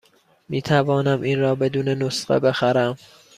[0.49, 2.97] می توانم این را بدون نسخه بخرم؟